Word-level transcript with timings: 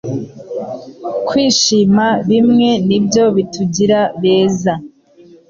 kwishima 1.27 2.05
bimwe 2.29 2.69
nibyo 2.87 3.23
bitugira 3.35 3.99
beza 4.21 4.73